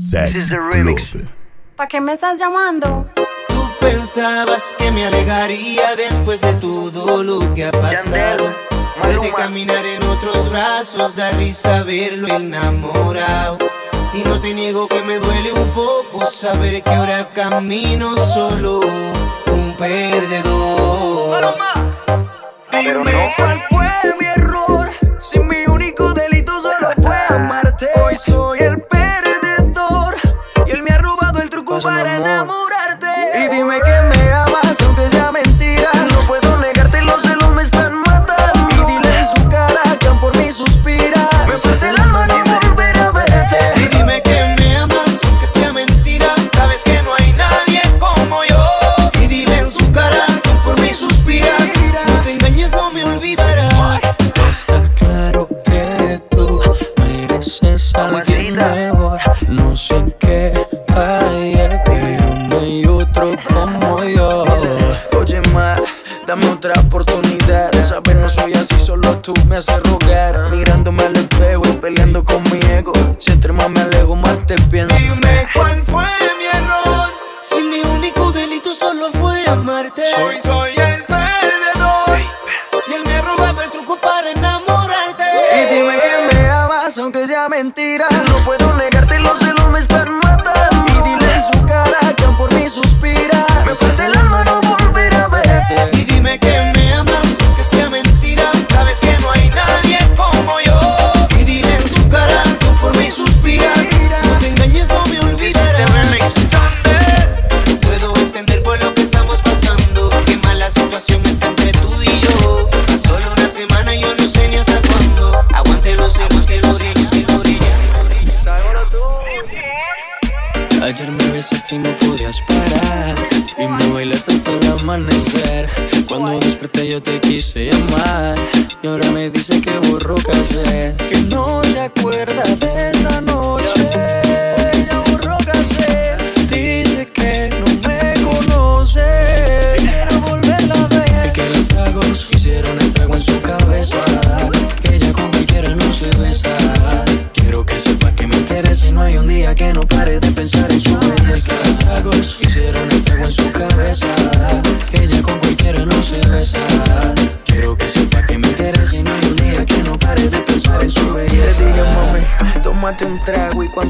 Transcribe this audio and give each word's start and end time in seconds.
Set 0.00 0.32
Club. 0.32 0.98
¿Para 1.76 1.88
qué 1.88 2.00
me 2.00 2.14
estás 2.14 2.38
llamando? 2.38 3.06
Tú 3.48 3.70
pensabas 3.80 4.74
que 4.78 4.90
me 4.90 5.04
alegaría 5.04 5.94
después 5.94 6.40
de 6.40 6.54
todo 6.54 7.22
lo 7.22 7.54
que 7.54 7.66
ha 7.66 7.70
pasado. 7.70 8.50
Verte 9.04 9.30
caminar 9.32 9.84
en 9.84 10.02
otros 10.04 10.48
brazos, 10.48 11.14
da 11.16 11.30
risa 11.32 11.82
verlo 11.82 12.28
enamorado. 12.28 13.58
Y 14.14 14.24
no 14.24 14.40
te 14.40 14.54
niego 14.54 14.88
que 14.88 15.02
me 15.02 15.18
duele 15.18 15.52
un 15.52 15.70
poco 15.70 16.26
saber 16.26 16.82
que 16.82 16.90
ahora 16.90 17.28
camino 17.34 18.16
solo, 18.16 18.80
un 19.52 19.76
perdedor. 19.76 21.44
Dime 22.72 23.34
cuál 23.36 23.62
fue 23.68 23.90
mi 24.18 24.26
error, 24.26 24.88
si 25.18 25.38
mi 25.40 25.66
único 25.66 26.14
delito 26.14 26.58
solo 26.58 26.88
fue 27.02 27.18
amarte. 27.28 27.86
Hoy 28.02 28.16
soy 28.16 28.60
el 28.60 28.69
amor. 32.40 32.69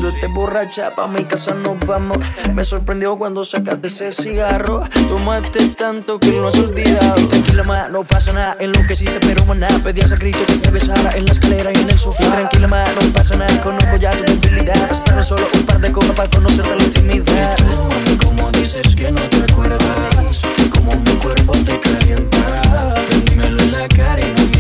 Cuando 0.01 0.17
estés 0.17 0.33
borracha 0.33 0.95
pa' 0.95 1.07
mi 1.09 1.25
casa 1.25 1.53
nos 1.53 1.79
vamos. 1.81 2.17
Me 2.55 2.65
sorprendió 2.65 3.19
cuando 3.19 3.45
sacaste 3.45 3.89
ese 3.89 4.13
cigarro. 4.13 4.83
Tomaste 5.09 5.69
tanto 5.77 6.19
que 6.19 6.33
lo 6.33 6.49
has 6.49 6.57
olvidado. 6.57 7.17
Tranquila, 7.29 7.65
ma, 7.65 7.89
no 7.89 8.05
pasa 8.05 8.33
nada. 8.33 8.57
En 8.61 8.73
lo 8.73 8.81
que 8.87 8.95
hiciste, 8.95 9.21
pero 9.21 9.45
más 9.45 9.59
nada. 9.59 9.79
Pedías 9.81 10.11
a 10.11 10.17
grito 10.17 10.39
que 10.47 10.55
te 10.55 10.71
besara 10.71 11.11
en 11.11 11.27
la 11.27 11.33
escalera 11.33 11.71
y 11.75 11.81
en 11.83 11.91
el 11.91 11.99
sofá. 11.99 12.31
Tranquila, 12.31 12.69
ma, 12.69 12.83
no 12.99 13.13
pasa 13.13 13.37
nada. 13.37 13.61
Conozco 13.61 13.97
ya 13.97 14.13
tu 14.13 14.25
debilidad. 14.25 14.89
Bastaron 14.89 15.23
solo 15.23 15.47
un 15.53 15.67
par 15.67 15.79
de 15.81 15.93
copas 15.93 16.13
para 16.17 16.31
conocerte 16.31 16.77
la 16.77 16.83
intimidad. 16.83 17.59
Y 18.07 18.17
tú, 18.17 18.59
dices 18.59 18.97
que 18.97 19.13
no 19.13 19.21
te 19.21 19.53
acuerdas. 19.53 20.43
Como 20.71 20.97
mi 20.97 21.13
cuerpo 21.17 21.53
te 21.67 21.79
calienta. 21.79 22.95
Dímelo 23.27 23.63
en 23.63 23.73
la 23.73 23.87
cara 23.89 24.19
y 24.19 24.31
no 24.31 24.47
mientras. 24.47 24.60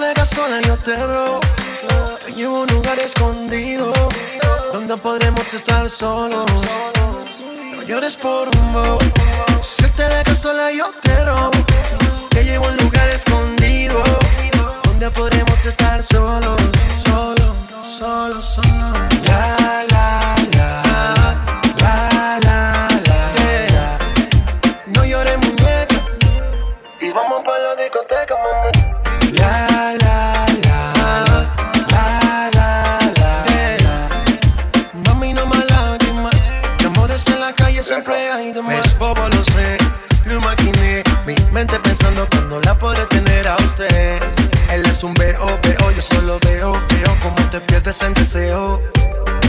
Dejas 0.00 0.28
sola, 0.30 0.60
yo 0.60 0.76
te 0.76 0.96
robo. 0.96 1.40
Te 2.24 2.32
llevo 2.32 2.56
a 2.56 2.60
un 2.62 2.66
lugar 2.66 2.98
escondido 2.98 3.92
donde 4.72 4.96
podremos 4.96 5.54
estar 5.54 5.88
solos. 5.88 6.50
No 7.72 7.82
llores 7.82 8.16
por 8.16 8.48
un 8.56 8.72
bobo. 8.72 8.98
Si 9.62 9.84
te 9.90 10.02
dejas 10.08 10.38
sola, 10.38 10.72
yo 10.72 10.90
te 11.00 11.24
robo. 11.24 11.50
Te 12.30 12.42
llevo 12.42 12.66
a 12.66 12.70
un 12.70 12.76
lugar 12.78 13.08
escondido 13.10 14.02
donde 14.84 15.10
podremos 15.12 15.64
estar 15.64 16.02
solos, 16.02 16.60
solos, 17.04 17.54
solos, 17.82 18.44
solos. 18.44 18.58
La, 19.26 19.84
la. 19.90 20.34
La, 20.56 20.83
hay 38.44 38.52
de 38.52 38.62
más. 38.62 38.86
Es 38.86 38.98
bobo, 38.98 39.28
lo 39.28 39.44
sé. 39.44 39.78
Lo 40.26 40.34
imaginé. 40.34 41.02
Mi 41.26 41.34
mente 41.52 41.78
pensando 41.80 42.26
cuando 42.30 42.60
la 42.60 42.74
podré 42.78 43.06
tener 43.06 43.48
a 43.48 43.56
usted. 43.56 44.22
Él 44.70 44.82
es 44.86 45.02
un 45.02 45.14
veo, 45.14 45.58
veo. 45.62 45.90
Yo 45.90 46.02
solo 46.02 46.38
veo, 46.40 46.72
veo 46.72 47.16
cómo 47.22 47.50
te 47.50 47.60
pierdes 47.60 48.00
en 48.02 48.14
deseo. 48.14 48.80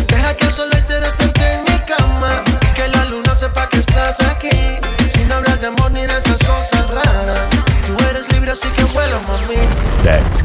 Deja 0.07 0.35
que 0.35 0.45
el 0.45 0.53
sol 0.53 0.69
te 0.87 0.99
despierte 0.99 1.53
en 1.53 1.61
mi 1.63 1.79
cama 1.85 2.43
Y 2.45 2.73
que 2.73 2.87
la 2.87 3.05
luna 3.05 3.35
sepa 3.35 3.67
que 3.67 3.79
estás 3.79 4.21
aquí 4.21 4.79
Sin 5.13 5.31
hablar 5.31 5.59
de 5.59 5.67
amor 5.67 5.91
ni 5.91 6.05
de 6.05 6.17
esas 6.17 6.41
cosas 6.43 6.89
raras 6.89 7.49
Tú 7.85 7.97
eres 8.09 8.31
libre 8.31 8.51
así 8.51 8.67
que 8.69 8.83
vuela 8.85 9.19
mami 9.27 9.57
Set 9.91 10.44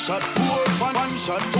Shot, 0.00 0.22
shot. 0.22 0.80
One, 0.80 0.94
one 0.94 1.18
shot, 1.18 1.40
two 1.52 1.59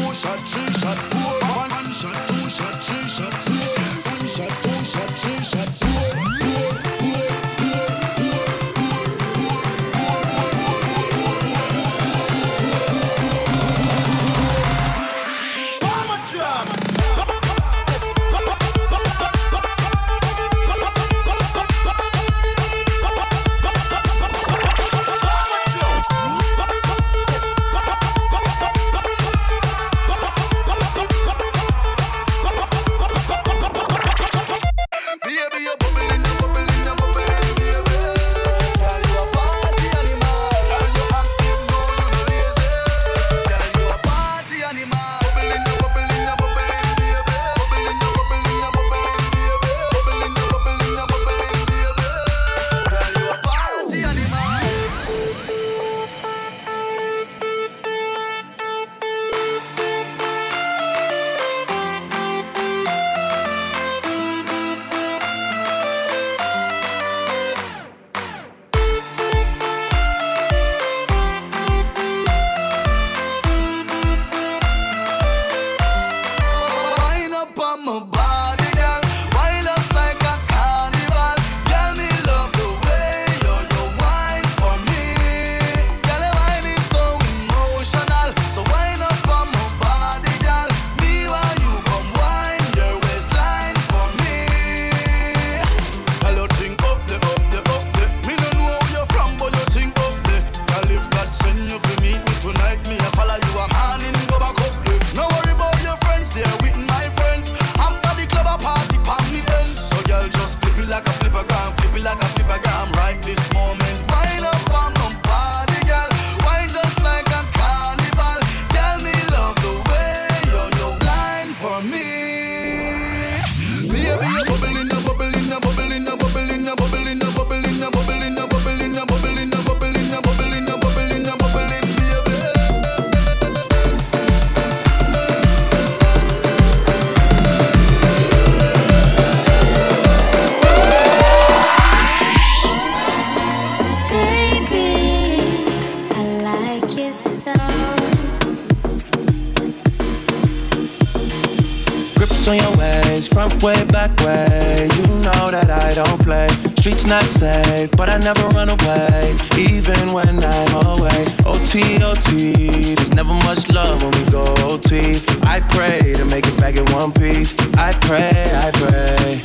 not 157.11 157.25
safe, 157.25 157.91
but 157.99 158.09
I 158.09 158.19
never 158.19 158.47
run 158.55 158.71
away, 158.71 159.35
even 159.59 160.15
when 160.15 160.39
I'm 160.39 160.73
away. 160.87 161.27
OT, 161.45 161.99
OT, 162.07 162.95
there's 162.95 163.13
never 163.13 163.35
much 163.43 163.69
love 163.69 164.01
when 164.01 164.13
we 164.15 164.31
go 164.31 164.47
OT. 164.71 165.19
I 165.43 165.59
pray 165.75 166.15
to 166.15 166.25
make 166.27 166.47
it 166.47 166.57
back 166.57 166.77
in 166.77 166.87
one 166.95 167.11
piece. 167.11 167.51
I 167.75 167.91
pray, 168.07 168.31
I 168.31 168.71
pray. 168.79 169.43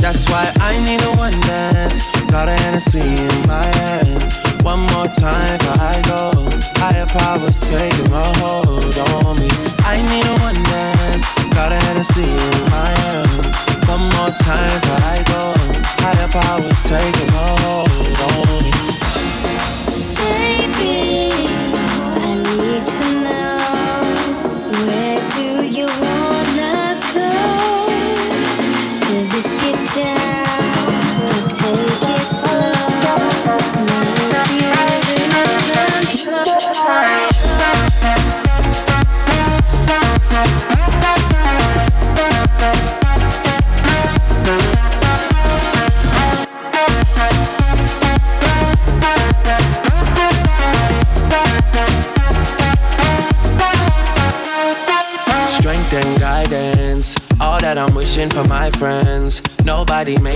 That's 0.00 0.24
why 0.30 0.50
I 0.64 0.72
need 0.88 1.04
a 1.04 1.12
one 1.20 1.36
dance. 1.44 2.00
Got 2.32 2.48
a 2.48 2.56
Hennessy 2.64 3.00
in 3.00 3.36
my 3.46 3.68
hand. 3.84 4.24
One 4.64 4.80
more 4.96 5.08
time 5.12 5.60
I 5.60 6.00
go. 6.08 6.32
Higher 6.80 7.06
powers 7.12 7.60
taking 7.60 8.10
my 8.10 8.24
home. 8.40 8.43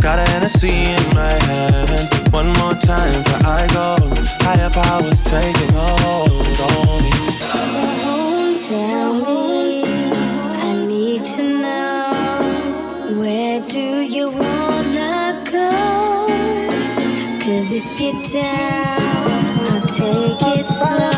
Got 0.00 0.18
a 0.18 0.30
Hennessy 0.30 0.68
in 0.68 1.14
my 1.14 1.32
hand. 1.50 2.08
One 2.32 2.48
more 2.60 2.74
time 2.74 3.12
before 3.22 3.46
I 3.46 3.66
go. 3.72 3.96
Higher 4.44 4.70
powers 4.70 5.22
taking 5.24 5.74
a 5.74 5.88
hold 6.02 6.60
on 6.70 7.02
me. 7.02 7.10
Tell 8.68 9.12
me, 9.24 9.82
I 10.62 10.86
need 10.86 11.24
to 11.24 11.42
know 11.62 13.20
where 13.20 13.60
do 13.68 13.80
you 13.80 14.26
wanna 14.30 15.42
go? 15.50 16.26
If 17.50 18.00
you're 18.00 18.12
down, 18.32 19.30
I'll 19.70 19.86
take 19.86 20.58
it 20.58 20.68
slow. 20.68 21.17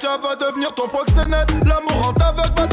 Katja 0.00 0.16
va 0.16 0.34
devenir 0.34 0.72
ton 0.72 0.88
proxénète. 0.88 1.50
L'amour 1.66 2.06
en 2.06 2.12
aveugle 2.22 2.54
va 2.56 2.69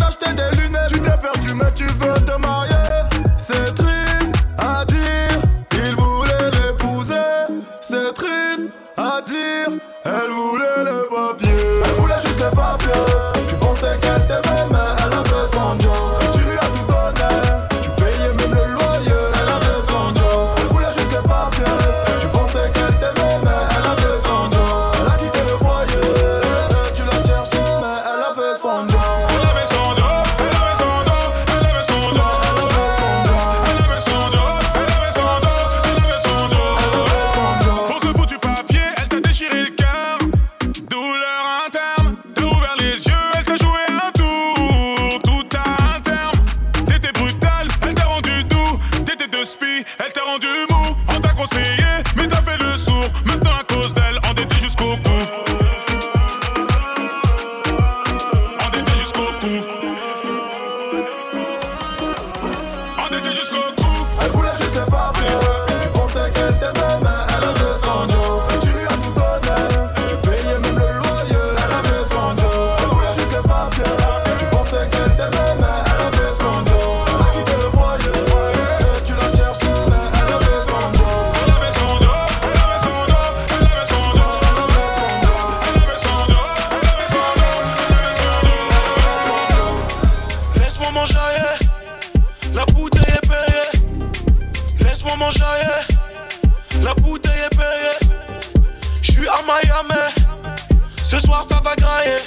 Ce 101.03 101.19
soir, 101.19 101.45
ça 101.47 101.61
va 101.63 101.75
grailler. 101.75 102.17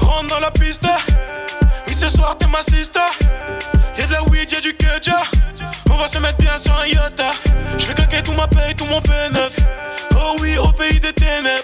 Rentre 0.00 0.26
dans 0.26 0.40
la 0.40 0.50
piste. 0.50 0.88
Oui, 1.86 1.94
ce 1.94 2.08
soir, 2.08 2.36
t'es 2.36 2.48
ma 2.48 2.62
sister. 2.62 2.98
Y'a 3.96 4.06
de 4.06 4.12
la 4.12 4.22
weed, 4.24 4.50
y'a 4.50 4.60
du 4.60 4.74
kedja. 4.74 5.18
On 5.88 5.94
va 5.94 6.08
se 6.08 6.18
mettre 6.18 6.38
bien 6.38 6.58
sur 6.58 6.76
un 6.82 6.86
yacht. 6.86 7.22
Je 7.78 7.86
vais 7.86 7.94
claquer 7.94 8.22
tout 8.22 8.32
ma 8.32 8.48
paye, 8.48 8.74
tout 8.74 8.86
mon 8.86 9.00
P9. 9.00 9.38
Oh 10.16 10.36
oui, 10.40 10.58
au 10.58 10.72
pays 10.72 10.98
des 10.98 11.12
ténèbres. 11.12 11.62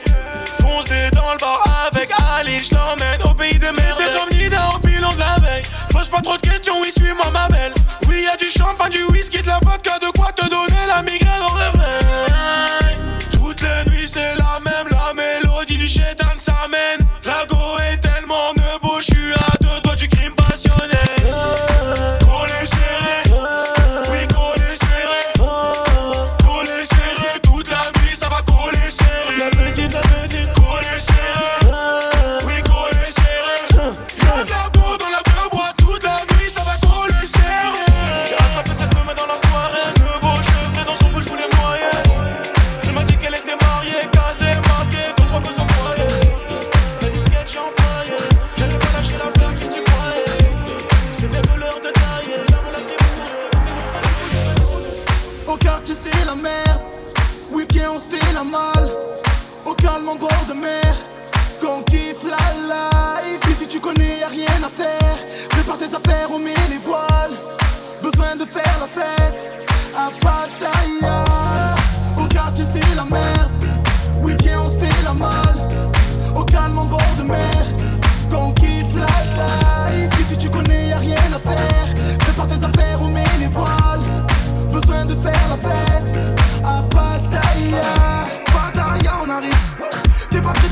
Foncez 0.60 1.10
dans 1.12 1.32
le 1.32 1.38
bar 1.38 1.88
avec 1.92 2.08
Ali. 2.38 2.62
Je 2.62 3.28
au 3.28 3.34
pays 3.34 3.58
des 3.58 3.72
merdes. 3.72 3.98
T'es 3.98 4.36
Nida 4.36 4.60
au 4.76 4.78
bilan 4.78 5.12
de 5.12 5.18
la 5.18 5.38
veille. 5.40 5.64
Pose 5.90 6.08
pas 6.08 6.20
trop 6.20 6.36
de 6.36 6.42
questions, 6.42 6.80
oui, 6.80 6.92
suis-moi 6.96 7.26
ma 7.32 7.48
belle. 7.48 7.74
Oui, 8.06 8.22
y'a 8.22 8.36
du 8.36 8.48
champagne, 8.48 8.92
du 8.92 9.02
whisky, 9.04 9.42
de 9.42 9.48
la 9.48 9.58
vodka. 9.60 9.98
De 9.98 10.16
quoi 10.16 10.30
te 10.30 10.48
donner 10.48 10.86
la 10.86 11.02
migraine? 11.02 11.27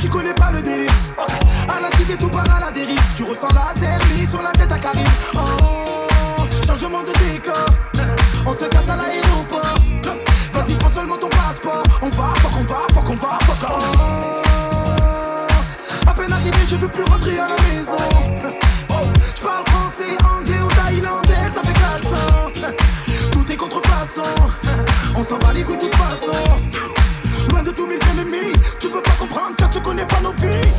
tu 0.01 0.09
connais 0.09 0.33
pas 0.35 0.51
le 0.53 0.63
délire. 0.63 0.93
À 1.69 1.81
la 1.81 1.91
cité, 1.97 2.17
tout 2.17 2.29
part 2.29 2.49
à 2.55 2.61
la 2.61 2.71
dérive. 2.71 3.01
Tu 3.17 3.25
ressens 3.25 3.49
la 3.55 3.73
zerlie 3.81 4.27
sur 4.27 4.43
la 4.43 4.53
tête 4.53 4.71
à 4.73 4.79
Karim. 4.79 5.07
Oh, 5.35 5.41
oh, 5.41 6.47
changement 6.67 7.03
de 7.03 7.13
décor. 7.13 7.67
On 8.45 8.53
se 8.53 8.67
casse 8.67 8.89
à 8.89 8.97
l'aéroport. 8.97 9.79
Vas-y, 10.53 10.75
prends 10.75 10.89
seulement 10.89 11.17
ton 11.17 11.29
passeport. 11.29 11.83
On 12.03 12.09
va, 12.09 12.35
fuck, 12.37 12.53
on 12.59 12.65
va, 12.65 12.83
fuck, 12.95 13.11
on 13.11 13.15
va, 13.15 13.39
fuck, 13.43 13.57
oh. 13.63 13.67
oh. 13.99 14.43
À 16.09 16.15
peine 16.15 16.33
arrivé, 16.33 16.59
je 16.69 16.77
veux 16.77 16.89
plus 16.89 17.05
rentrer 17.05 17.39
à 17.39 17.49
la 17.49 17.57
maison. 17.69 17.97
Oh, 18.89 19.05
je 19.35 19.41
français, 19.41 20.17
anglais 20.25 20.61
ou 20.65 20.69
thaïlandais, 20.69 21.51
ça 21.55 21.63
fait 21.63 21.73
400. 21.73 22.53
Tout 23.33 23.53
est 23.53 23.57
contrefaçon. 23.57 24.35
On 25.15 25.25
s'en 25.25 25.39
va 25.39 25.53
les 25.53 25.63
couilles 25.63 25.77
de 25.77 25.83
toute 25.83 25.95
façon 25.95 26.33
comprendre 29.37 29.57
car 29.57 29.71
tu 29.71 29.81
connais 29.81 30.07
pas 30.07 30.21
nos 30.23 30.33
vies. 30.33 30.73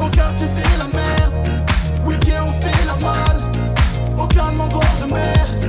Au 0.00 0.08
quartier, 0.08 0.46
c'est 0.46 0.78
la 0.78 0.86
merde. 0.86 1.60
Oui, 2.06 2.14
viens, 2.24 2.44
on 2.44 2.52
fait 2.52 2.86
la 2.86 2.96
malle. 2.96 3.42
Aucun 4.16 4.52
membre 4.52 4.80
de 5.00 5.12
mer. 5.12 5.61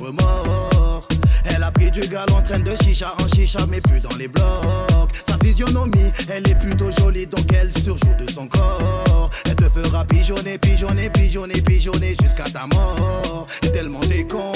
Remords. 0.00 1.06
Elle 1.44 1.62
a 1.62 1.70
pris 1.70 1.90
du 1.90 2.00
gal 2.00 2.26
en 2.32 2.42
train 2.42 2.58
de 2.58 2.74
chicha 2.82 3.14
en 3.22 3.28
chicha, 3.28 3.60
mais 3.68 3.80
plus 3.80 4.00
dans 4.00 4.14
les 4.18 4.28
blocs. 4.28 4.44
Sa 5.26 5.36
physionomie, 5.38 6.12
elle 6.28 6.48
est 6.48 6.58
plutôt 6.58 6.90
jolie, 6.98 7.26
donc 7.26 7.52
elle 7.52 7.72
surjoue 7.72 8.14
de 8.18 8.30
son 8.30 8.46
corps. 8.46 9.30
Elle 9.44 9.56
te 9.56 9.68
fera 9.68 10.04
pigeonner, 10.04 10.58
pigeonner, 10.58 11.10
pigeonner, 11.10 11.60
pigeonner 11.60 12.16
jusqu'à 12.20 12.44
ta 12.44 12.66
mort. 12.66 13.46
Et 13.62 13.70
tellement 13.70 14.00
t'es 14.00 14.24
con, 14.24 14.52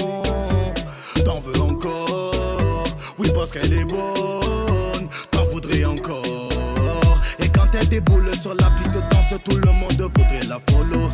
t'en 1.24 1.40
veux 1.40 1.60
encore. 1.60 2.84
Oui, 3.18 3.30
parce 3.34 3.50
qu'elle 3.50 3.72
est 3.72 3.84
bonne, 3.84 5.08
t'en 5.30 5.44
voudrais 5.46 5.84
encore. 5.84 6.48
Et 7.38 7.48
quand 7.48 7.68
elle 7.78 7.88
déboule 7.88 8.30
sur 8.40 8.54
la 8.54 8.70
piste 8.70 8.98
danse, 9.10 9.40
tout 9.44 9.56
le 9.56 9.72
monde 9.72 10.10
voudrait 10.14 10.46
la 10.48 10.60
follow. 10.70 11.10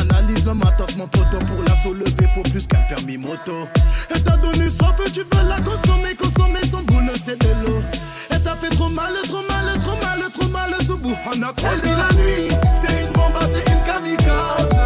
Analyse 0.00 0.44
le 0.44 0.54
matos, 0.54 0.96
mon 0.96 1.08
poteau, 1.08 1.38
pour 1.46 1.62
la 1.62 1.74
soulever, 1.76 2.28
faut 2.34 2.42
plus 2.42 2.66
qu'un 2.66 2.82
permis 2.82 3.18
moto. 3.18 3.68
Elle 4.10 4.22
t'a 4.22 4.36
donné 4.36 4.70
soif, 4.70 4.96
tu 5.12 5.20
veux 5.20 5.48
la 5.48 5.60
consommer, 5.60 6.14
consommer 6.14 6.64
son 6.64 6.82
boule, 6.82 7.10
c'est 7.14 7.38
de 7.38 7.48
l'eau. 7.64 7.82
Elle 8.30 8.42
t'a 8.42 8.56
fait 8.56 8.70
trop 8.70 8.88
mal, 8.88 9.12
trop 9.24 9.42
mal, 9.48 9.78
trop 9.80 9.96
mal, 10.02 10.30
trop 10.32 10.48
mal, 10.48 10.74
ce 10.80 10.92
bout, 10.92 11.16
on 11.26 11.42
a 11.42 11.52
Elle 11.58 11.90
la 11.96 12.22
nuit, 12.22 12.48
c'est 12.74 13.04
une 13.04 13.12
bombe, 13.12 13.38
c'est 13.52 13.70
une 13.70 13.82
kamikaze. 13.84 14.77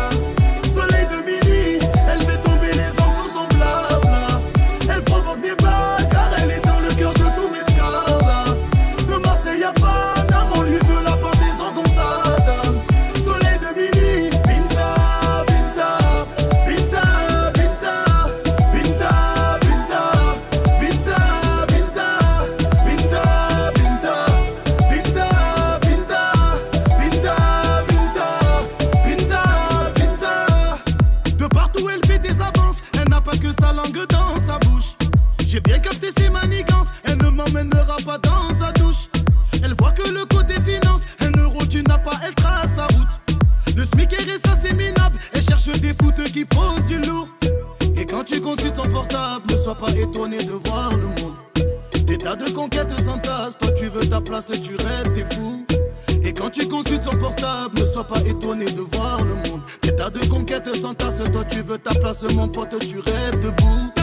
Pas 49.82 49.92
étonné 49.96 50.38
de 50.38 50.52
voir 50.52 50.92
le 50.92 51.08
monde. 51.08 51.34
Des 52.06 52.16
tas 52.16 52.36
de 52.36 52.48
conquêtes 52.50 53.00
s'entassent, 53.00 53.58
toi 53.58 53.72
tu 53.72 53.88
veux 53.88 54.06
ta 54.08 54.20
place 54.20 54.50
et 54.50 54.60
tu 54.60 54.76
rêves 54.76 55.12
des 55.12 55.24
fous. 55.34 55.66
Et 56.22 56.32
quand 56.32 56.50
tu 56.50 56.68
consultes 56.68 57.02
son 57.02 57.18
portable, 57.18 57.80
ne 57.80 57.86
sois 57.86 58.04
pas 58.04 58.20
étonné 58.20 58.66
de 58.66 58.80
voir 58.80 59.24
le 59.24 59.34
monde. 59.34 59.62
Des 59.82 59.96
tas 59.96 60.10
de 60.10 60.24
conquêtes 60.26 60.72
s'entassent, 60.76 61.24
toi 61.32 61.44
tu 61.44 61.62
veux 61.62 61.78
ta 61.78 61.92
place, 61.94 62.22
mon 62.34 62.46
pote, 62.46 62.78
tu 62.78 63.00
rêves 63.00 63.40
debout. 63.40 64.01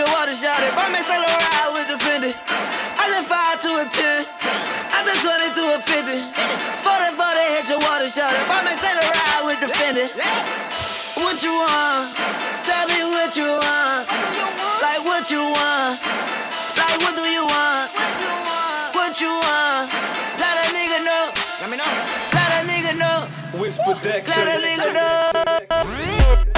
your 0.00 0.08
water 0.16 0.32
shot 0.32 0.56
it. 0.64 0.72
Bought 0.72 0.88
me 0.88 1.00
solo 1.04 1.28
ride 1.28 1.70
with 1.76 1.88
the 1.92 1.98
Fendi. 2.00 2.32
I 2.32 3.04
just 3.12 3.28
five 3.28 3.60
to 3.60 3.68
a 3.68 3.84
10. 3.84 4.24
I 4.96 5.04
just 5.04 5.20
20 5.20 5.52
to 5.60 5.62
a 5.76 5.78
50. 5.84 6.16
40 6.80 7.20
40 7.20 7.52
hit 7.52 7.68
your 7.68 7.80
water 7.84 8.08
shot 8.08 8.32
it. 8.32 8.44
Bought 8.48 8.64
me 8.64 8.72
solo 8.80 9.04
ride 9.04 9.44
with 9.44 9.60
the 9.60 9.68
Fendi. 9.76 10.08
What 11.20 11.36
you 11.44 11.52
want? 11.52 12.16
Tell 12.64 12.86
me 12.88 13.00
what 13.12 13.36
you 13.36 13.44
want. 13.44 14.08
Like 14.80 15.04
what 15.04 15.28
you 15.28 15.44
want? 15.44 16.00
Like 16.80 16.96
what 17.04 17.14
do 17.20 17.24
you 17.28 17.44
want? 17.44 17.92
What 18.96 19.20
you 19.20 19.32
want? 19.36 19.84
Let 20.40 20.54
a 20.64 20.66
nigga 20.72 21.04
know. 21.04 21.24
Let 21.60 21.68
me 21.68 21.76
know. 21.76 21.92
Let 22.32 22.48
a 22.56 22.60
nigga 22.64 22.92
know. 22.96 23.28
Whisper 23.60 23.94
that. 24.00 24.24
Let 24.32 24.48
a 24.48 24.56
nigga 24.64 24.88
know. 24.96 26.49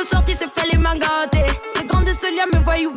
Nos 0.00 0.06
sorties 0.08 0.34
se 0.34 0.44
fait 0.44 0.72
les 0.72 0.78
mains 0.78 0.96
gâtées. 0.96 1.44
Les 1.76 1.84
grands 1.84 2.02
de 2.02 2.12
ce 2.12 2.34
lien 2.34 2.46
me 2.52 2.62
voient 2.64 2.80
ou 2.86 2.94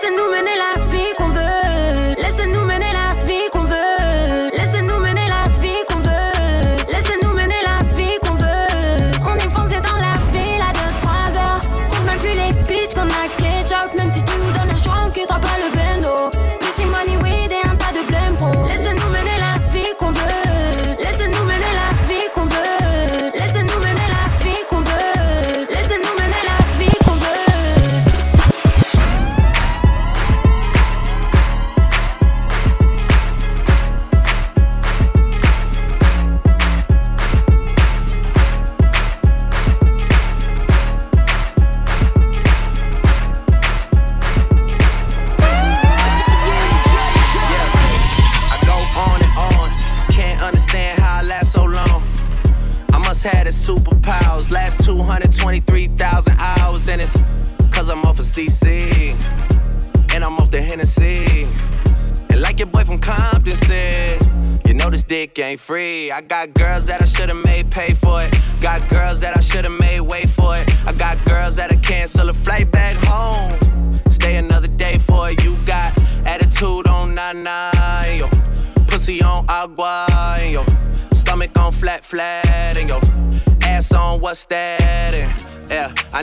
laissez-nous 0.00 0.30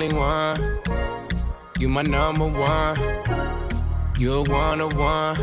Only 0.00 0.18
one. 0.18 0.58
You 1.78 1.88
my 1.90 2.02
number 2.02 2.48
one. 2.48 2.96
You're 4.18 4.44
one 4.44 4.80
on 4.80 4.96
one. 4.96 5.36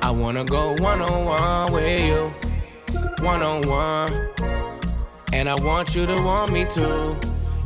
I 0.00 0.10
wanna 0.10 0.44
go 0.44 0.72
one 0.74 1.02
on 1.02 1.24
one 1.26 1.72
with 1.72 2.06
you. 2.06 3.02
One 3.22 3.42
on 3.42 3.68
one. 3.68 4.12
And 5.34 5.46
I 5.46 5.54
want 5.56 5.94
you 5.94 6.06
to 6.06 6.14
want 6.24 6.52
me 6.52 6.64
too. 6.64 7.20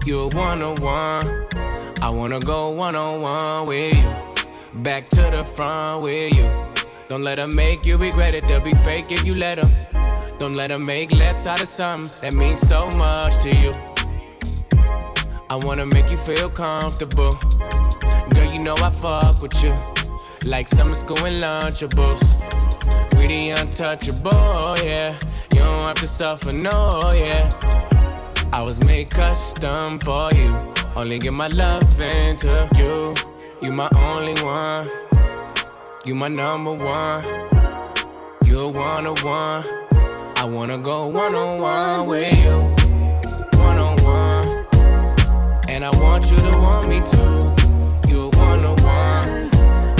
You're 0.04 0.28
one 0.30 0.62
on 0.62 0.80
one. 0.80 1.26
I 2.02 2.10
wanna 2.10 2.40
go 2.40 2.70
one 2.70 2.96
on 2.96 3.20
one 3.20 3.66
with 3.68 3.94
you. 3.94 4.82
Back 4.82 5.08
to 5.10 5.22
the 5.30 5.44
front 5.44 6.02
with 6.02 6.34
you. 6.34 6.50
Don't 7.08 7.22
let 7.22 7.36
them 7.36 7.54
make 7.54 7.86
you 7.86 7.96
regret 7.98 8.34
it. 8.34 8.44
They'll 8.46 8.60
be 8.60 8.74
fake 8.74 9.12
if 9.12 9.24
you 9.24 9.36
let 9.36 9.58
them. 9.60 9.70
Don't 10.38 10.54
let 10.54 10.68
them 10.68 10.84
make 10.84 11.12
less 11.12 11.46
out 11.46 11.62
of 11.62 11.68
something 11.68 12.10
that 12.20 12.34
means 12.34 12.58
so 12.58 12.90
much 12.92 13.38
to 13.44 13.54
you. 13.54 14.05
I 15.48 15.54
wanna 15.54 15.86
make 15.86 16.10
you 16.10 16.16
feel 16.16 16.50
comfortable. 16.50 17.32
Girl, 18.34 18.52
you 18.52 18.58
know 18.58 18.74
I 18.78 18.90
fuck 18.90 19.40
with 19.40 19.62
you. 19.62 19.72
Like 20.44 20.66
summer 20.66 20.94
school 20.94 21.24
and 21.24 21.40
lunchables. 21.40 22.22
We 23.16 23.28
the 23.28 23.50
untouchable, 23.50 24.74
yeah. 24.84 25.14
You 25.52 25.60
don't 25.60 25.86
have 25.86 26.00
to 26.00 26.06
suffer, 26.08 26.52
no, 26.52 27.12
yeah. 27.14 27.48
I 28.52 28.60
was 28.62 28.80
made 28.84 29.10
custom 29.10 30.00
for 30.00 30.32
you. 30.34 30.52
Only 30.96 31.20
give 31.20 31.34
my 31.34 31.48
love 31.48 32.00
into 32.00 32.68
you. 32.76 33.14
You 33.62 33.72
my 33.72 33.88
only 33.94 34.34
one. 34.42 34.88
You 36.04 36.16
my 36.16 36.28
number 36.28 36.74
one. 36.74 37.24
You're 38.44 38.70
one 38.70 39.06
on 39.06 39.16
one. 39.22 39.64
I 40.36 40.44
wanna 40.44 40.78
go 40.78 41.06
one 41.06 41.34
on 41.34 41.60
one 41.60 42.08
with 42.08 42.44
you. 42.44 42.75
And 45.76 45.84
I 45.84 45.90
want 46.00 46.30
you 46.30 46.36
to 46.38 46.58
want 46.62 46.88
me 46.88 47.00
too. 47.00 48.10
You're 48.10 48.30
one 48.30 48.64
on 48.64 48.76
one. 48.82 49.50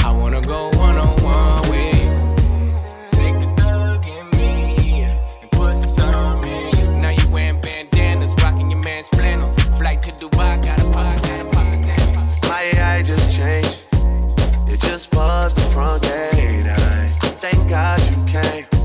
I 0.07 0.11
wanna 0.11 0.41
go 0.41 0.71
one 0.79 0.97
on 0.97 1.15
one 1.23 1.69
with 1.69 2.01
you. 2.03 3.11
Take 3.11 3.39
the 3.39 3.53
thug 3.61 4.07
in 4.09 4.31
me 4.39 5.03
and 5.03 5.51
put 5.51 5.77
some 5.77 6.45
in 6.45 6.75
you. 6.79 6.91
Now 6.93 7.11
you 7.11 7.29
wearing 7.29 7.61
bandanas, 7.61 8.35
rocking 8.41 8.71
your 8.71 8.81
man's 8.81 9.11
flannels. 9.11 9.55
Flight 9.77 10.03
to 10.05 10.13
Dubai, 10.13 10.65
got 10.65 10.81
a 10.81 10.91
pocket, 10.93 11.23
got 11.25 11.41
a 11.41 11.45
pocket, 11.51 12.49
My 12.49 12.73
AI 12.75 13.03
just 13.03 13.37
changed. 13.37 13.89
It 14.73 14.81
just 14.81 15.11
buzzed 15.11 15.59
the 15.59 15.63
front 15.75 16.05
gate. 16.05 16.69
I 16.69 17.07
thank 17.37 17.69
God 17.69 18.01
you 18.09 18.25
came. 18.25 18.76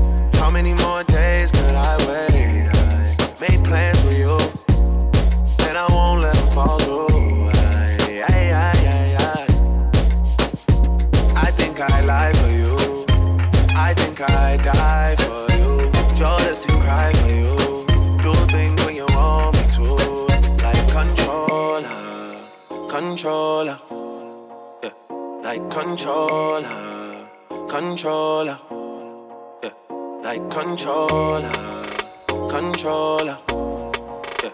Controller, 25.72 26.68
controller, 27.66 28.58
yeah, 29.62 29.70
like 30.22 30.50
controller, 30.50 31.48
controller, 32.50 33.38
yeah, 34.42 34.52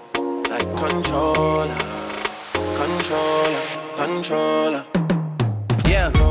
like 0.48 0.70
controller, 0.76 1.74
controller, 2.76 3.64
controller, 3.96 4.84
yeah. 5.88 6.27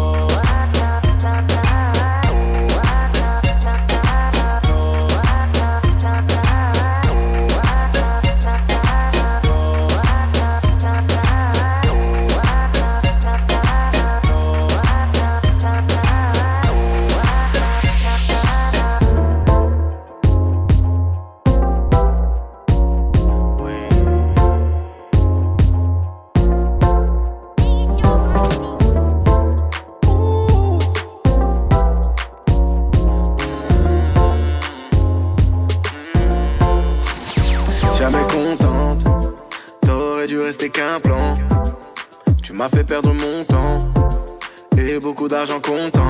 D'argent 45.28 45.60
comptant. 45.60 46.02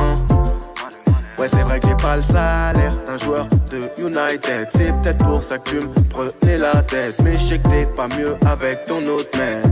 Ouais, 1.38 1.48
c'est 1.48 1.62
vrai 1.62 1.80
que 1.80 1.88
j'ai 1.88 1.96
pas 1.96 2.18
le 2.18 2.24
salaire 2.24 2.94
d'un 3.06 3.18
joueur 3.18 3.48
de 3.70 3.90
United. 3.98 4.68
C'est 4.74 4.92
peut-être 5.02 5.24
pour 5.26 5.44
ça 5.44 5.58
que 5.58 5.70
tu 5.70 5.76
me 5.78 5.94
prenais 6.10 6.58
la 6.58 6.82
tête. 6.82 7.16
Mais 7.24 7.34
je 7.34 7.46
sais 7.46 7.60
que 7.60 7.68
t'es 7.70 7.86
pas 7.86 8.08
mieux 8.08 8.36
avec 8.46 8.86
ton 8.86 9.06
autre 9.08 9.38
mec. 9.38 9.64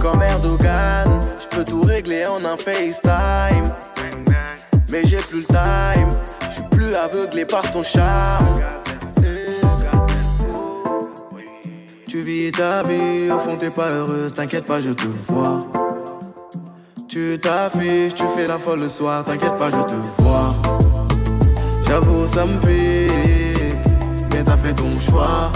Comme 0.00 0.22
Erdogan, 0.22 1.20
je 1.40 1.56
peux 1.56 1.64
tout 1.64 1.82
régler 1.82 2.26
en 2.26 2.44
un 2.44 2.56
FaceTime. 2.56 3.72
Mais 4.90 5.04
j'ai 5.04 5.18
plus 5.18 5.40
le 5.40 5.46
time, 5.46 6.10
je 6.48 6.54
suis 6.54 6.62
plus 6.70 6.94
aveuglé 6.94 7.44
par 7.44 7.70
ton 7.70 7.82
charme. 7.82 8.60
Tu 12.06 12.22
vis 12.22 12.52
ta 12.52 12.82
vie, 12.82 13.30
au 13.30 13.38
fond 13.38 13.56
t'es 13.56 13.70
pas 13.70 13.88
heureuse, 13.88 14.32
t'inquiète 14.32 14.64
pas, 14.64 14.80
je 14.80 14.92
te 14.92 15.06
vois. 15.28 15.66
Tu 17.08 17.38
t'affiches, 17.40 18.12
tu 18.12 18.24
fais 18.36 18.46
la 18.46 18.58
folle 18.58 18.80
le 18.80 18.88
soir, 18.88 19.24
t'inquiète 19.24 19.56
pas, 19.56 19.70
je 19.70 19.76
te 19.76 20.22
vois. 20.22 20.54
J'avoue, 21.86 22.26
ça 22.26 22.44
me 22.44 22.60
fait, 22.60 23.08
mais 24.30 24.44
t'as 24.44 24.58
fait 24.58 24.74
ton 24.74 24.98
choix. 24.98 25.50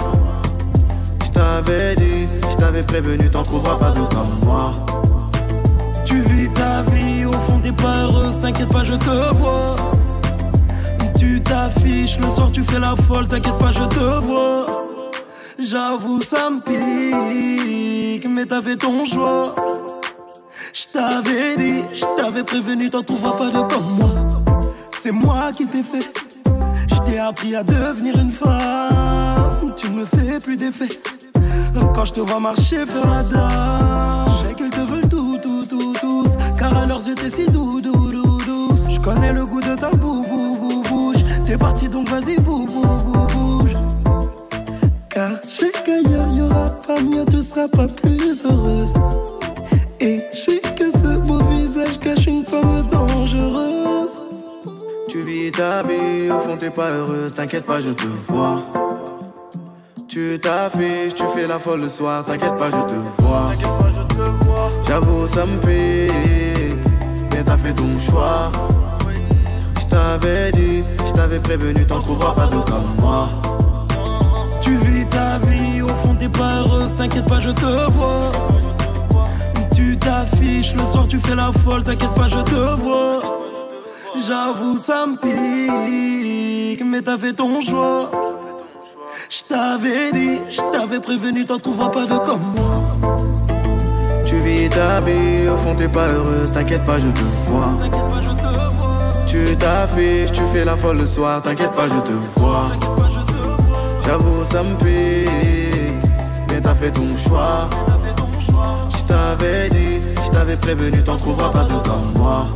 Je 1.22 1.30
t'avais 1.30 1.94
dit, 1.96 2.26
je 2.48 2.56
t'avais 2.56 2.82
prévenu, 2.82 3.28
t'en 3.28 3.42
trouveras 3.42 3.76
pas 3.76 3.90
de 3.90 4.00
comme 4.14 4.38
moi. 4.44 4.72
Tu 6.06 6.20
vis 6.22 6.48
ta 6.54 6.80
vie, 6.90 7.26
au 7.26 7.32
fond 7.32 7.60
t'es 7.62 7.72
pas 7.72 8.08
t'inquiète 8.40 8.70
pas, 8.70 8.84
je 8.84 8.94
te 8.94 9.34
vois. 9.34 9.76
Tu 11.18 11.38
t'affiches, 11.42 12.18
le 12.18 12.30
soir 12.30 12.50
tu 12.50 12.62
fais 12.62 12.78
la 12.78 12.96
folle, 12.96 13.26
t'inquiète 13.28 13.58
pas, 13.58 13.72
je 13.72 13.84
te 13.84 14.20
vois. 14.24 14.66
J'avoue, 15.58 16.22
ça 16.22 16.48
me 16.48 16.60
pique, 16.60 18.26
mais 18.26 18.46
t'as 18.46 18.62
fait 18.62 18.76
ton 18.76 19.04
choix. 19.04 19.54
Je 20.74 20.84
t'avais 20.90 21.54
dit, 21.56 21.82
je 21.92 22.04
t'avais 22.16 22.42
prévenu, 22.42 22.88
t'en 22.88 23.02
trouveras 23.02 23.36
pas 23.36 23.50
de 23.50 23.60
comme 23.72 23.96
moi. 23.98 24.10
C'est 24.98 25.10
moi 25.10 25.50
qui 25.54 25.66
t'ai 25.66 25.82
fait. 25.82 26.10
Je 26.88 26.98
t'ai 27.00 27.18
appris 27.18 27.54
à 27.54 27.62
devenir 27.62 28.18
une 28.18 28.30
femme. 28.30 29.74
Tu 29.76 29.90
me 29.90 30.06
fais 30.06 30.40
plus 30.40 30.56
d'effet. 30.56 30.88
Quand 31.94 32.06
je 32.06 32.12
te 32.12 32.20
vois 32.20 32.40
marcher 32.40 32.86
faire 32.86 33.06
la 33.06 33.22
dame, 33.22 34.26
je 34.28 34.48
sais 34.48 34.54
qu'ils 34.54 34.70
te 34.70 34.80
veulent 34.80 35.08
tout, 35.10 35.38
tout, 35.42 35.66
tout, 35.66 35.92
tous. 36.00 36.38
Car 36.58 36.74
à 36.74 36.86
leurs 36.86 37.06
yeux, 37.06 37.16
t'es 37.16 37.28
si 37.28 37.46
doux, 37.50 37.82
doux, 37.82 38.10
doux, 38.10 38.38
douce. 38.38 38.86
Je 38.90 38.98
connais 38.98 39.32
le 39.32 39.44
goût 39.44 39.60
de 39.60 39.74
ta 39.74 39.90
bou, 39.90 40.24
bou, 40.26 40.56
bou, 40.56 40.82
bouche. 40.88 41.22
T'es 41.46 41.58
parti 41.58 41.86
donc 41.86 42.08
vas-y, 42.08 42.36
bou, 42.36 42.64
bou, 42.64 42.82
bou, 42.82 43.26
bouge. 43.34 43.74
Car 45.10 45.32
je 45.50 45.54
sais 45.54 45.72
qu'ailleurs 45.84 46.32
y 46.32 46.40
aura 46.40 46.70
pas 46.86 47.00
mieux, 47.02 47.26
tu 47.26 47.42
seras 47.42 47.68
pas 47.68 47.86
plus 47.86 48.42
heureuse. 48.46 48.94
Tu 55.52 55.58
vis 55.58 55.64
ta 55.64 55.82
vie, 55.82 56.30
au 56.30 56.40
fond 56.40 56.56
t'es 56.56 56.70
pas 56.70 56.90
heureuse, 56.90 57.34
t'inquiète 57.34 57.64
pas, 57.64 57.80
je 57.80 57.90
te 57.90 58.06
vois. 58.28 58.62
Tu 60.08 60.38
t'affiches, 60.40 61.14
tu 61.14 61.24
fais 61.34 61.46
la 61.46 61.58
folle 61.58 61.80
le 61.80 61.88
soir, 61.88 62.24
t'inquiète 62.24 62.56
pas, 62.58 62.70
je 62.70 62.94
te 62.94 62.94
vois. 63.20 63.52
J'avoue, 64.86 65.26
ça 65.26 65.44
me 65.44 65.60
fait, 65.60 66.10
mais 67.30 67.42
t'as 67.42 67.56
fait 67.56 67.72
ton 67.72 67.98
choix. 67.98 68.52
Je 69.80 69.86
t'avais 69.86 70.52
dit, 70.52 70.84
je 71.06 71.12
t'avais 71.12 71.40
prévenu, 71.40 71.84
t'en 71.86 72.00
trouveras 72.00 72.34
pas 72.34 72.46
de 72.46 72.60
comme 72.60 72.94
moi. 73.00 73.28
Tu 74.60 74.76
vis 74.76 75.06
ta 75.06 75.38
vie, 75.38 75.82
au 75.82 75.88
fond 75.88 76.14
t'es 76.18 76.28
pas 76.28 76.60
heureuse, 76.60 76.94
t'inquiète 76.94 77.26
pas, 77.26 77.40
je 77.40 77.50
te 77.50 77.90
vois. 77.90 78.32
Tu 79.74 79.98
t'affiches, 79.98 80.74
le 80.74 80.86
soir 80.86 81.06
tu 81.08 81.18
fais 81.18 81.34
la 81.34 81.50
folle, 81.52 81.82
t'inquiète 81.82 82.14
pas, 82.14 82.28
je 82.28 82.38
te 82.38 82.80
vois. 82.80 83.31
J'avoue, 84.26 84.76
ça 84.76 85.04
me 85.06 85.16
pique, 85.16 86.84
mais 86.84 87.02
t'as 87.02 87.18
fait 87.18 87.32
ton 87.32 87.60
choix. 87.60 88.08
Je 89.28 89.40
t'avais 89.48 90.12
dit, 90.12 90.38
je 90.48 90.60
t'avais 90.70 91.00
prévenu, 91.00 91.44
t'en 91.44 91.58
trouveras 91.58 91.88
pas 91.88 92.06
de 92.06 92.18
comme 92.18 92.54
moi. 92.56 93.16
Tu 94.24 94.36
vis 94.36 94.68
ta 94.68 95.00
vie, 95.00 95.48
au 95.52 95.56
fond 95.56 95.74
t'es 95.74 95.88
pas 95.88 96.06
heureuse, 96.06 96.52
t'inquiète 96.52 96.84
pas, 96.84 97.00
je 97.00 97.08
te 97.08 97.20
vois. 97.46 97.72
Tu 99.26 99.56
t'affiches, 99.56 100.30
tu 100.30 100.46
fais 100.46 100.64
la 100.64 100.76
folle 100.76 100.98
le 100.98 101.06
soir, 101.06 101.42
t'inquiète 101.42 101.74
pas, 101.74 101.88
je 101.88 101.98
te 101.98 102.12
vois. 102.38 102.68
J'avoue, 104.06 104.44
ça 104.44 104.62
me 104.62 104.76
pique, 104.76 106.10
mais 106.48 106.60
t'as 106.60 106.74
fait 106.74 106.92
ton 106.92 107.16
choix. 107.16 107.68
Je 108.96 109.02
t'avais 109.02 109.68
dit, 109.70 110.00
je 110.24 110.30
t'avais 110.30 110.56
prévenu, 110.56 111.02
t'en 111.02 111.16
trouveras 111.16 111.50
pas 111.50 111.64
de 111.64 111.74
comme 111.88 112.12
moi. 112.22 112.46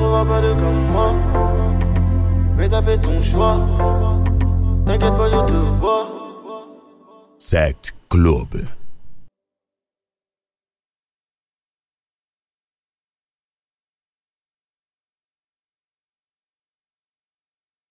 Pas 0.00 0.40
de 0.40 0.52
comme 0.54 0.92
moi. 0.92 1.14
Mais 2.56 2.68
t'as 2.68 2.82
fait 2.82 2.98
ton 2.98 3.20
choix. 3.22 3.56
T'inquiète 4.84 5.14
pas, 5.14 5.28
je 5.28 5.46
te 5.46 5.54
vois. 5.54 6.08
Set 7.38 7.94
Club. 8.08 8.48